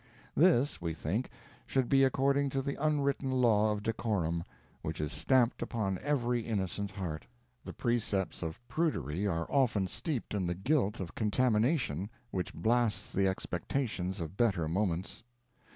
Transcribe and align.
This, 0.35 0.81
we 0.81 0.95
think, 0.95 1.29
should 1.67 1.87
be 1.87 2.03
according 2.03 2.49
to 2.49 2.63
the 2.63 2.73
unwritten 2.83 3.29
law 3.29 3.71
of 3.71 3.83
decorum, 3.83 4.43
which 4.81 4.99
is 4.99 5.13
stamped 5.13 5.61
upon 5.61 5.99
every 5.99 6.39
innocent 6.41 6.89
heart. 6.89 7.27
The 7.63 7.73
precepts 7.73 8.41
of 8.41 8.59
prudery 8.67 9.27
are 9.27 9.45
often 9.47 9.85
steeped 9.87 10.33
in 10.33 10.47
the 10.47 10.55
guilt 10.55 10.99
of 10.99 11.13
contamination, 11.13 12.09
which 12.31 12.51
blasts 12.51 13.13
the 13.13 13.27
expectations 13.27 14.19
of 14.19 14.37
better 14.37 14.67
moments. 14.67 15.21